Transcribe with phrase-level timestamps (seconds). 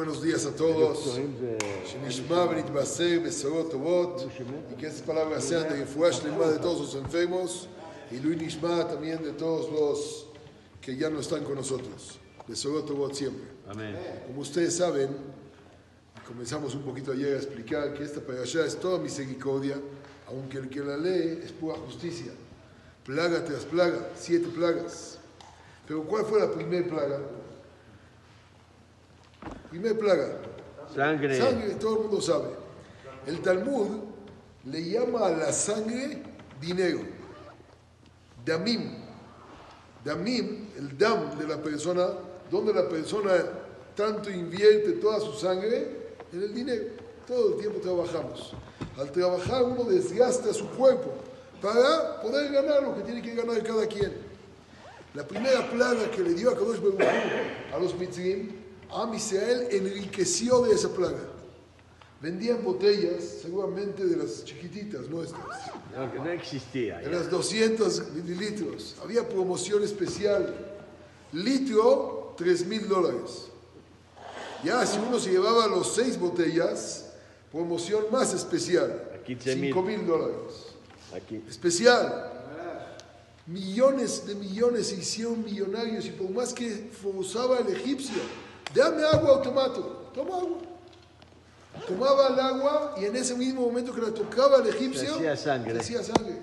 [0.00, 1.18] buenos días a todos.
[3.68, 4.30] Tovot.
[4.72, 7.68] Y que estas palabras sean de Lema de todos los enfermos.
[8.10, 10.26] Y Luis Nishma también de todos los
[10.80, 12.18] que ya no están con nosotros.
[12.48, 13.44] Besorot Tovot siempre.
[13.68, 13.94] Amén.
[14.26, 15.10] Como ustedes saben,
[16.26, 19.76] comenzamos un poquito ayer a explicar que esta allá es toda misericordia,
[20.28, 22.32] aunque el que la lee es pura justicia.
[23.04, 25.18] Plaga tras plaga, siete plagas.
[25.86, 27.20] Pero ¿cuál fue la primera plaga?
[29.70, 30.28] Primera plaga.
[30.94, 31.38] Sangre.
[31.38, 32.48] Sangre, todo el mundo sabe.
[33.26, 33.88] El Talmud
[34.64, 36.22] le llama a la sangre
[36.60, 37.00] dinero.
[38.44, 38.96] Damim.
[40.04, 42.08] Damim, el dam de la persona,
[42.50, 43.30] donde la persona
[43.94, 46.84] tanto invierte toda su sangre en el dinero.
[47.26, 48.54] Todo el tiempo trabajamos.
[48.98, 51.14] Al trabajar uno desgasta su cuerpo
[51.62, 54.12] para poder ganar lo que tiene que ganar cada quien.
[55.14, 57.00] La primera plaga que le dio a Kadosh Baruj
[57.74, 58.50] a los mitzrim,
[58.92, 61.18] Am Israel enriqueció de esa plaga.
[62.20, 65.42] Vendían botellas, seguramente de las chiquititas nuestras,
[65.96, 66.98] No, que no existía.
[66.98, 68.96] de las 200 mililitros.
[69.02, 70.54] Había promoción especial.
[71.32, 73.46] Litro, 3 mil dólares.
[74.62, 77.06] Ya si uno se llevaba los seis botellas,
[77.50, 79.68] promoción más especial, A 15,000.
[79.72, 80.66] 5 mil dólares.
[81.14, 81.42] Aquí.
[81.48, 82.26] Especial.
[83.46, 88.20] Millones de millones se hicieron millonarios y por más que forzaba el egipcio,
[88.74, 90.58] dame agua automático, toma agua.
[91.86, 95.36] Tomaba el agua y en ese mismo momento que la tocaba el egipcio, Se hacía
[95.36, 95.72] sangre.
[95.74, 96.42] se hacía sangre.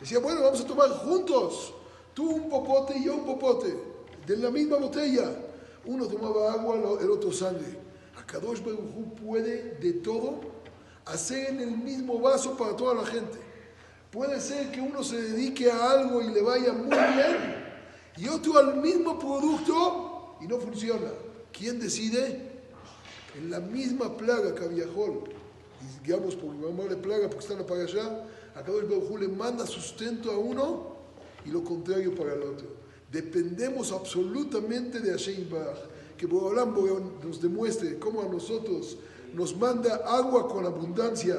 [0.00, 1.74] Decía, bueno, vamos a tomar juntos.
[2.12, 3.76] Tú un popote y yo un popote.
[4.26, 5.30] De la misma botella.
[5.84, 7.78] Uno tomaba agua, el otro sangre.
[8.18, 10.40] Akadosh Baruj puede de todo
[11.04, 13.38] hacer en el mismo vaso para toda la gente.
[14.10, 17.64] Puede ser que uno se dedique a algo y le vaya muy bien
[18.16, 21.10] y otro al mismo producto y no funciona.
[21.56, 22.52] ¿Quién decide?
[23.36, 25.24] En la misma plaga que viajó,
[25.80, 30.30] y digamos por llamarle plaga porque están para allá, acá el Baruj le manda sustento
[30.30, 30.96] a uno
[31.44, 32.66] y lo contrario para el otro.
[33.10, 35.78] Dependemos absolutamente de Hashem Baraj,
[36.16, 36.74] que Boreolam
[37.22, 38.96] nos demuestre cómo a nosotros
[39.34, 41.36] nos manda agua con abundancia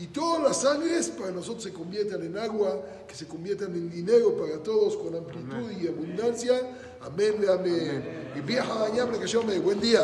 [0.00, 4.36] y todas las sangres para nosotros se conviertan en agua, que se conviertan en dinero
[4.36, 6.54] para todos con amplitud y abundancia.
[7.00, 8.30] Amén, amén.
[8.36, 9.96] Y viaja a buen día.